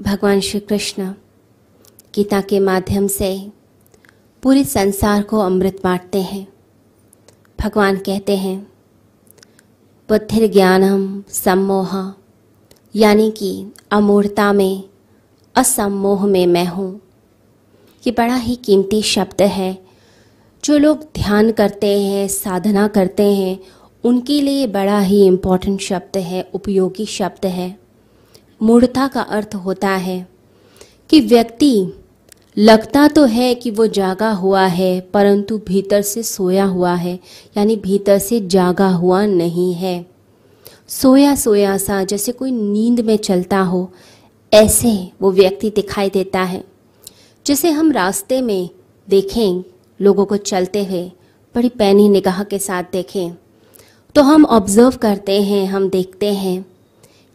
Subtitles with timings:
[0.00, 1.12] भगवान श्री कृष्ण
[2.14, 3.50] गीता के माध्यम से
[4.42, 6.48] पूरे संसार को अमृत बांटते हैं।
[7.60, 8.72] भगवान कहते हैं
[10.08, 12.12] बुद्धिर ज्ञानम सम्मोह,
[12.96, 14.84] यानी कि अमूर्ता में,
[15.54, 17.00] असम्मोह में मैं हूँ।
[18.06, 19.86] ये बड़ा ही कीमती शब्द है।
[20.64, 23.58] जो लोग ध्यान करते हैं, साधना करते हैं,
[24.04, 27.83] उनके लिए बड़ा ही इम्पोर्टेंट शब्द है, उपयोगी शब्द है।
[28.64, 30.26] मूढ़ता का अर्थ होता है
[31.10, 31.92] कि व्यक्ति,
[32.56, 37.18] लगता तो है कि वो जागा हुआ है, परंतु भीतर से सोया हुआ है,
[37.56, 40.06] यानी भीतर से जागा हुआ नहीं है।
[40.88, 43.90] सोया सोया सा, जैसे कोई नींद में चलता हो,
[44.52, 46.64] ऐसे वो व्यक्ति दिखाई देता है,
[47.46, 48.68] जैसे हम रास्ते में
[49.08, 49.64] देखें,
[50.00, 51.12] लोगों को चलते हुए,
[51.54, 53.36] बड़ी पैनी निगाह के साथ देखें।
[54.14, 56.64] तो हम ऑब्ज़र्व करते हैं, हम देखते हैं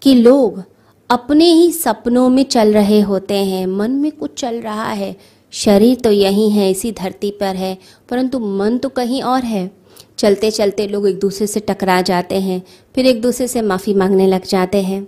[0.01, 0.63] कि लोग
[1.11, 5.17] अपने ही सपनों में चल रहे होते हैं। मन में कुछ चल रहा है।
[5.51, 7.77] शरीर तो यही है, इसी धरती पर है,
[8.09, 9.71] परंतु मन तो कहीं और है।
[10.17, 12.63] चलते चलते लोग एक दूसरे से टकरा जाते हैं,
[12.95, 15.03] फिर एक दूसरे से माफ़ी मांगने लग जाते हैं।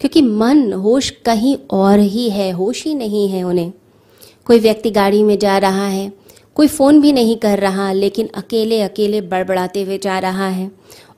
[0.00, 3.72] क्योंकि मन होश कहीं और ही है, होश ही नहीं है उन्हें।
[4.44, 6.12] कोई व्यक्ति गाड़ी में जा रहा है,
[6.54, 10.70] कोई फ़ोन भी नहीं कर रहा, लेकिन अकेले अकेले बड़बड़ाते हुए जा रहा है।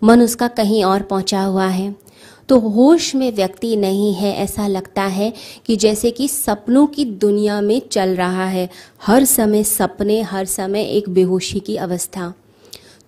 [0.04, 2.09] मन उसका कहीं और पहुँचा हुआ है।
[2.50, 5.32] तो होश में व्यक्ति नहीं है, ऐसा लगता है
[5.66, 8.70] कि जैसे कि सपनों की दुनिया में चल रहा है।
[9.02, 12.34] हर समय सपने, हर समय एक बेहोशी की अवस्था।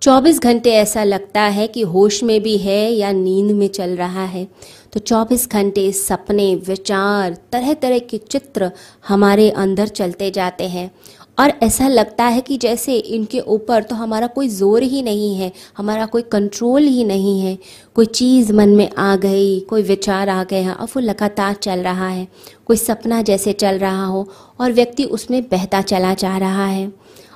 [0.01, 4.25] 24 घंटे ऐसा लगता है कि होश में भी है या नींद में चल रहा
[4.25, 4.47] है।
[4.93, 8.71] तो 24 घंटे सपने, विचार तरह तरह के चित्र
[9.07, 10.91] हमारे अंदर चलते जाते हैं।
[11.39, 15.51] और ऐसा लगता है कि जैसे इनके ऊपर तो हमारा कोई ज़ोर ही नहीं है,
[15.77, 17.57] हमारा कोई कंट्रोल ही नहीं है।
[17.95, 22.07] कोई चीज़ मन में आ गई, कोई विचार आ हैं, अब वो लगातार चल रहा
[22.07, 22.27] है।
[22.65, 24.27] कोई सपना जैसे चल रहा हो
[24.59, 26.91] और व्यक्ति उसमें बहता चला जा रहा है।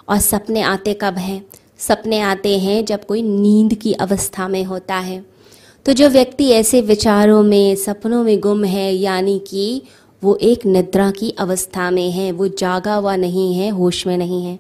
[0.10, 1.46] और सपने आते कब हैं?
[1.78, 5.26] सपने आते हैं जब कोई नींद की अवस्था में होता है।
[5.86, 9.82] तो जो व्यक्ति ऐसे विचारों में, सपनों में गुम है, यानी कि
[10.22, 14.44] वो एक निद्रा की अवस्था में है, वो जागा हुआ नहीं है, होश में नहीं
[14.46, 14.60] है।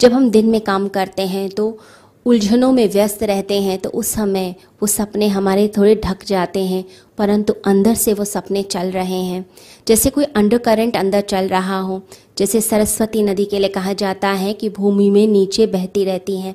[0.00, 1.78] जब हम दिन में काम करते हैं तो
[2.26, 6.84] उलझनों में व्यस्त रहते हैं तो उस समय वो सपने हमारे थोड़े ढक जाते हैं,
[7.18, 9.44] परंतु अंदर से वो सपने चल रहे हैं।
[9.86, 12.00] जैसे कोई अंडर करंट अंदर चल रहा हो,
[12.38, 16.54] जैसे सरस्वती नदी के लिए कहा जाता है कि भूमि में नीचे बहती रहती हैं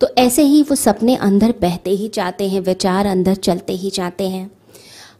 [0.00, 4.28] तो ऐसे ही वो सपने अंदर बहते ही जाते हैं, विचार अंदर चलते ही जाते
[4.28, 4.50] हैं।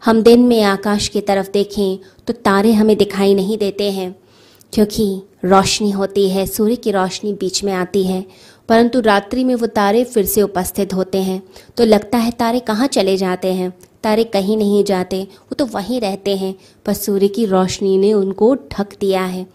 [0.05, 4.15] हम दिन में आकाश की तरफ़ देखें तो तारे हमें दिखाई नहीं देते हैं,
[4.73, 5.07] क्योंकि
[5.45, 8.25] रोशनी होती है, सूर्य की रोशनी बीच में आती है,
[8.69, 11.43] परंतु रात्रि में वो तारे फिर से उपस्थित होते हैं
[11.77, 13.71] तो लगता है तारे कहाँ चले जाते हैं,
[14.05, 16.55] तारे कहीं नहीं जाते, वो तो वहीं रहते हैं,
[16.87, 19.47] पर सूर्य की रोशनी ने उनको ढक दिया है।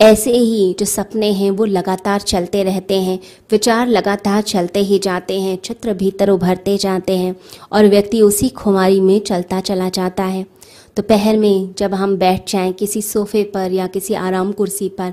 [0.00, 3.18] ऐसे ही जो सपने हैं, वो लगातार चलते रहते हैं।
[3.50, 7.36] विचार लगातार चलते ही जाते हैं चित्र भीतर उभरते जाते हैं
[7.72, 10.42] और व्यक्ति उसी खुमारी में चलता चला जाता है।
[10.96, 15.12] दोपहर तो में जब हम बैठ जाएँ किसी सोफे पर या किसी आराम कुर्सी पर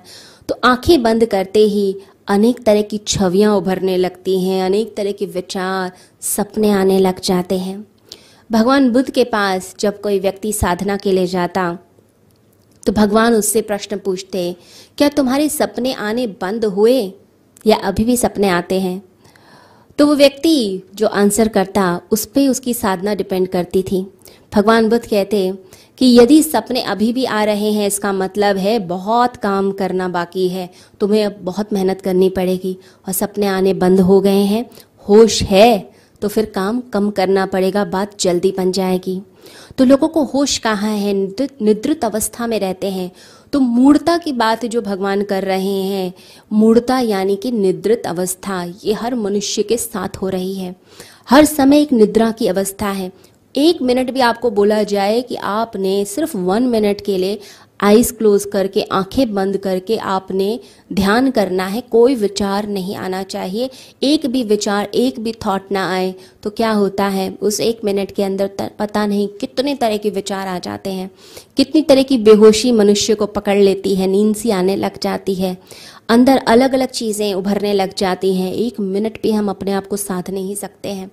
[0.50, 1.96] तो आँखें बंद करते ही
[2.28, 5.92] अनेक तरह की छवियाँ उभरने लगती हैं, अनेक तरह के विचार
[6.22, 7.88] सपने आने लग जाते हैं।
[8.52, 11.78] भगवान बुद्ध के पास जब कोई व्यक्ति साधना के लिए जाता
[12.86, 14.56] तो भगवान उससे प्रश्न पूछते
[14.98, 17.02] क्या तुम्हारे सपने आने बंद हुए
[17.66, 19.02] या अभी भी सपने आते हैं?
[20.00, 24.06] तो वो व्यक्ति जो आंसर करता, उस पर उसकी साधना डिपेंड करती थी।
[24.56, 25.52] भगवान बुद्ध कहते
[25.98, 30.48] कि यदि सपने अभी भी आ रहे हैं, इसका मतलब है बहुत काम करना बाकी
[30.50, 30.70] है।
[31.00, 34.66] तुम्हें अब बहुत मेहनत करनी पड़ेगी और सपने आने बंद हो गए हैं,
[35.08, 39.22] होश है तो फिर काम कम करना पड़ेगा, बात जल्दी बन जाएगी।
[39.78, 41.14] तो लोगों को होश कहाँ है?
[41.14, 43.12] निद्रित अवस्था में रहते हैं।
[43.54, 46.14] तो मूर्ता की बात जो भगवान कर रहे हैं
[46.54, 50.76] मूर्ता यानी कि निद्रित अवस्था, ये हर मनुष्य के साथ हो रही है।
[51.30, 53.12] हर समय एक निद्रा की अवस्था है।
[53.56, 57.40] एक मिनट भी आपको बोला जाए कि आपने सिर्फ़ वन मिनट के लिए
[57.84, 60.60] आईज क्लोज करके आँखें बंद करके आपने
[60.94, 63.70] ध्यान करना है कोई विचार नहीं आना चाहिए।
[64.04, 66.14] एक भी विचार एक भी थॉट ना आए
[66.44, 67.30] तो क्या होता है?
[67.32, 71.10] उस एक मिनट के अंदर तर, पता नहीं कितने तरह के विचार आ जाते हैं।
[71.58, 75.58] कितनी तरह की बेहोशी मनुष्य को पकड़ लेती है नींद सी आने लग जाती है।
[76.10, 79.98] अंदर अलग अलग चीज़ें उभरने लग जाती हैं। एक मिनट भी हम अपने आप को
[79.98, 81.12] साध नहीं सकते हैं।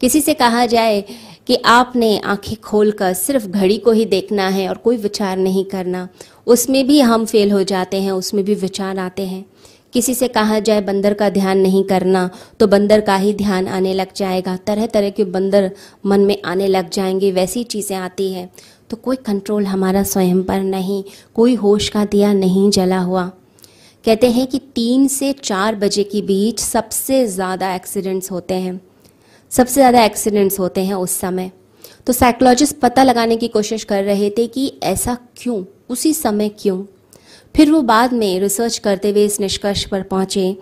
[0.00, 1.00] किसी से कहा जाए
[1.46, 6.08] कि आपने आँखें खोलकर सिर्फ़ घड़ी को ही देखना है और कोई विचार नहीं करना।
[6.46, 9.44] उसमें भी हम फेल हो जाते हैं, उसमें भी विचार आते हैं।
[9.92, 12.28] किसी से कहा जाए बंदर का ध्यान नहीं करना
[12.60, 15.70] तो बंदर का ही ध्यान आने लग जाएगा। तरह तरह के बंदर
[16.06, 18.48] मन में आने लग जाएँगे, वैसी चीज़ें आती हैं।
[18.90, 21.02] तो कोई कंट्रोल हमारा स्वयं पर नहीं,
[21.34, 23.24] कोई होश का दिया नहीं जला हुआ।
[24.04, 28.80] कहते हैं कि तीन से चार बजे के बीच सबसे ज़्यादा एक्सीडेंट्स होते हैं।
[29.52, 31.50] सबसे ज़्यादा एक्सीडेंट्स होते हैं उस समय।
[32.06, 36.82] तो साइकोलॉजिस्ट पता लगाने की कोशिश कर रहे थे कि ऐसा क्यों, उसी समय क्यों?
[37.54, 40.52] फिर वो बाद में रिसर्च करते हुए इस निष्कर्ष पर पहुँचे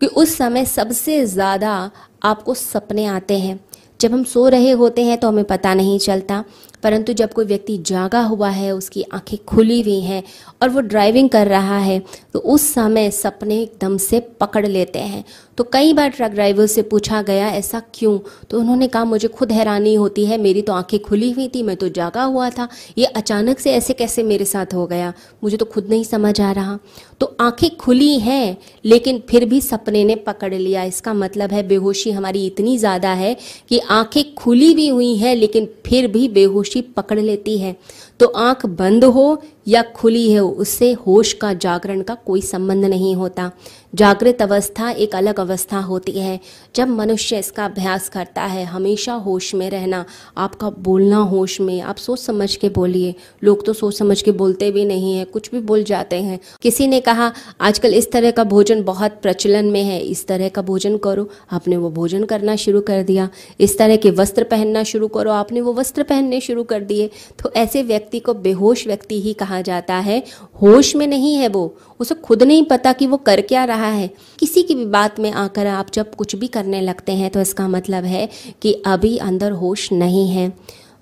[0.00, 1.90] कि उस समय सबसे ज़्यादा
[2.24, 3.58] आपको सपने आते हैं।
[4.00, 6.44] जब हम सो रहे होते हैं तो हमें पता नहीं चलता,
[6.82, 10.22] परंतु जब कोई व्यक्ति जागा हुआ है, उसकी आँखें खुली हुई हैं
[10.62, 11.98] और वो ड्राइविंग कर रहा है
[12.32, 15.24] तो उस समय सपने एकदम से पकड़ लेते हैं।
[15.58, 18.18] तो कई बार ट्रक ड्राइवर से पूछा गया, ऐसा क्यों?
[18.50, 21.76] तो उन्होंने कहा, मुझे खुद हैरानी होती है, मेरी तो आँखें खुली हुई थी, मैं
[21.76, 22.68] तो जागा हुआ था।
[22.98, 25.12] ये अचानक से ऐसे कैसे मेरे साथ हो गया?
[25.44, 26.78] मुझे तो खुद नहीं समझ आ रहा।
[27.20, 32.10] तो आँखें खुली हैं, लेकिन फिर भी सपने ने पकड़ लिया। इसका मतलब है, बेहोशी
[32.10, 33.36] हमारी इतनी ज़्यादा है
[33.68, 37.76] कि आँखें खुली भी हुई हैं, लेकिन फिर भी बेहोशी पकड़ लेती है।
[38.20, 43.14] तो आँख बंद हो या खुली है, उससे होश का जागरण का कोई संबंध नहीं
[43.14, 43.50] होता।
[43.94, 46.40] जागृत अवस्था एक अलग अवस्था होती है।
[46.76, 50.04] जब मनुष्य इसका अभ्यास करता है, हमेशा होश में रहना,
[50.38, 53.14] आपका बोलना होश में, आप सोच समझ के बोलिए।
[53.44, 56.86] लोग तो सोच समझ के बोलते भी नहीं है, कुछ भी बोल जाते हैं। किसी
[56.86, 60.96] ने कहा, आजकल इस तरह का भोजन बहुत प्रचलन में है, इस तरह का भोजन
[60.96, 63.28] करो। आपने वो भोजन करना शुरू कर दिया।
[63.60, 67.10] इस तरह के वस्त्र पहनना शुरू करो। आपने वो वस्त्र पहनने शुरू कर दिए।
[67.42, 70.22] तो ऐसे व्यक्ति को बेहोश व्यक्ति ही कहा जाता है।
[70.62, 74.10] होश में नहीं है वो। उसे खुद नहीं पता कि वो कर क्या रहा है।
[74.38, 77.68] किसी की भी बात में आकर आप जब कुछ भी करने लगते हैं तो इसका
[77.68, 78.28] मतलब है
[78.62, 80.52] कि अभी अंदर होश नहीं है।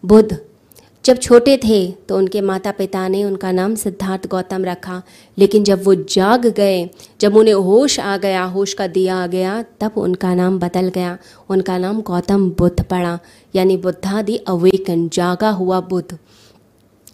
[0.05, 0.39] बुद्ध,
[1.05, 5.03] जब छोटे थे तो उनके माता पिता ने उनका नाम सिद्धार्थ गौतम रखा।
[5.39, 6.89] लेकिन जब वो जाग गए,
[7.21, 11.19] जब उन्हें होश आ गया, होश का दिया आ गया, तब उनका नाम बदल गया।
[11.49, 13.19] उनका नाम गौतम बुद्ध पड़ा।
[13.55, 16.19] यानी बुद्धा दी अवेकन, जागा हुआ बुद्ध।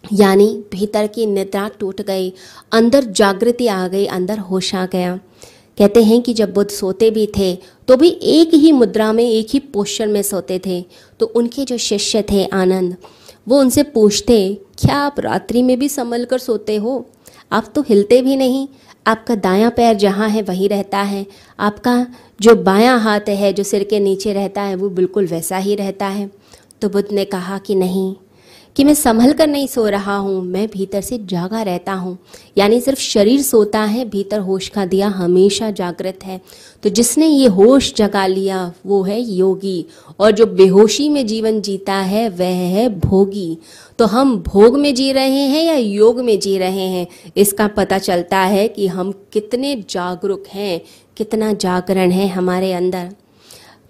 [0.04, 2.32] यानी भीतर की निद्रा टूट गई,
[2.72, 5.18] अंदर जागृति आ गई, अंदर होश आ गया।
[5.78, 7.54] कहते हैं कि जब बुद्ध सोते भी थे
[7.88, 10.84] तो भी एक ही मुद्रा में, एक ही पोस्चर में सोते थे।
[11.20, 12.96] तो उनके जो शिष्य थे आनंद,
[13.48, 17.06] वो उनसे पूछते, क्या आप रात्रि में भी संभल कर सोते हो?
[17.52, 18.68] आप तो हिलते भी नहीं।
[19.06, 21.26] आपका दायां पैर जहाँ है, वहीं रहता है।
[21.60, 22.06] आपका
[22.40, 26.06] जो बायां हाथ है, जो सिर के नीचे रहता है, वो बिल्कुल वैसा ही रहता
[26.06, 26.30] है।
[26.80, 28.14] तो बुद्ध ने कहा कि, नहीं
[28.76, 32.18] कि मैं संभल कर नहीं सो रहा हूँ, मैं भीतर से जागा रहता हूँ।
[32.58, 36.40] यानी सिर्फ़ शरीर सोता है, भीतर होश का दिया हमेशा जागृत है।
[36.82, 39.86] तो जिसने ये होश जगा लिया, वो है योगी।
[40.20, 43.58] और जो बेहोशी में जीवन जीता है, वह है भोगी।
[43.98, 47.06] तो हम भोग में जी रहे हैं या योग में जी रहे हैं,
[47.36, 50.80] इसका पता चलता है कि हम कितने जागरूक हैं,
[51.16, 53.12] कितना जागरण है हमारे अंदर।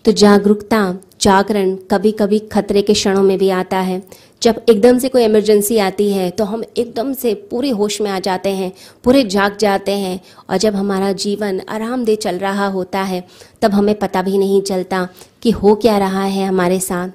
[0.05, 4.03] तो जागरूकता, जागरण कभी कभी खतरे के क्षणों में भी आता है।
[4.42, 8.19] जब एकदम से कोई इमरजेंसी आती है तो हम एकदम से पूरे होश में आ
[8.19, 8.72] जाते हैं,
[9.04, 10.20] पूरे जाग जाते हैं।
[10.50, 13.25] और जब हमारा जीवन आरामदेह चल रहा होता है,
[13.62, 15.08] तब हमें पता भी नहीं चलता
[15.42, 17.08] कि हो क्या रहा है हमारे साथ।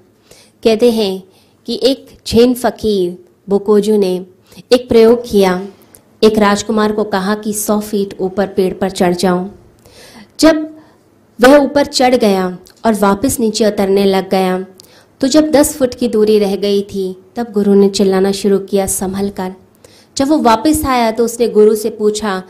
[0.64, 1.24] कहते हैं
[1.68, 3.18] कि एक जैन फकीर
[3.50, 4.14] बोकोजू ने
[4.74, 5.62] एक प्रयोग किया।
[6.24, 9.50] एक राजकुमार को कहा कि सौ फीट ऊपर पेड़ पर चढ़ जाऊँ
[10.40, 10.64] जब
[11.40, 12.48] वह ऊपर चढ़ गया
[12.86, 14.58] और वापस नीचे उतरने लग गया
[15.22, 18.86] तो जब दस फुट की दूरी रह गई थी, तब गुरु ने चिल्लाना शुरू किया,
[18.86, 19.54] संभल कर।
[20.18, 22.44] जब वो वापस आया तो उसने गुरु से पूछा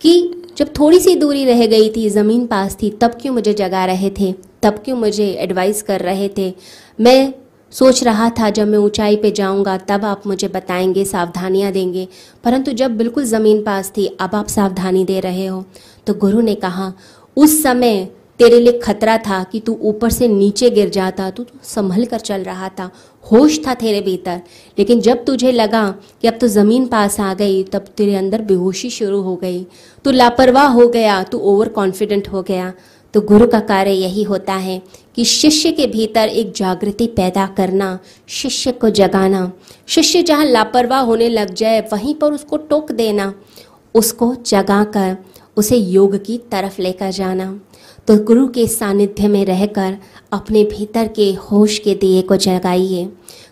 [0.00, 3.84] कि जब थोड़ी सी दूरी रह गई थी, ज़मीन पास थी, तब क्यों मुझे जगा
[3.84, 4.34] रहे थे?
[4.62, 6.54] तब क्यों मुझे एडवाइस कर रहे थे?
[7.00, 7.34] मैं
[7.70, 12.08] सोच रहा था, जब मैं ऊंचाई पे जाऊँगा, तब आप मुझे बताएँगे, सावधानियाँ देंगे।
[12.44, 15.64] परंतु जब बिल्कुल ज़मीन पास थी, अब आप सावधानी दे रहे हो।
[16.06, 16.92] तो गुरु ने कहा,
[17.36, 21.58] उस समय तेरे लिए खतरा था कि तू ऊपर से नीचे गिर जाता, तू तो
[21.62, 22.90] संभल कर चल रहा था।
[23.32, 24.40] होश था तेरे भीतर।
[24.78, 28.90] लेकिन जब तुझे लगा कि अब तो ज़मीन पास आ गई, तब तेरे अंदर बेहोशी
[28.90, 29.66] शुरू हो गई।
[30.04, 32.72] तू लापरवाह हो गया, तू ओवर कॉन्फिडेंट हो गया।
[33.14, 34.82] तो गुरु का कार्य यही होता है
[35.14, 39.52] कि शिष्य के भीतर एक जागृति पैदा करना, शिष्य को जगाना।
[39.86, 43.34] शिष्य जहाँ लापरवाह होने लग जाए, वहीं पर उसको टोक देना,
[43.94, 45.16] उसको जगाकर
[45.56, 47.60] उसे योग की तरफ़ लेकर जाना।
[48.08, 49.96] तो गुरु के सानिध्य में रहकर
[50.32, 53.04] अपने भीतर के होश के दिए को जगाइए।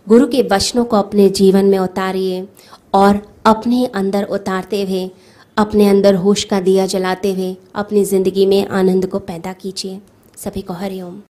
[0.09, 2.47] गुरु के वचनों को अपने जीवन में उतारिए
[2.95, 5.11] और अपने अंदर उतारते हुए,
[5.57, 10.01] अपने अंदर होश का दिया जलाते हुए, अपनी ज़िंदगी में आनंद को पैदा कीजिए।
[10.37, 11.23] सभी को हरिओम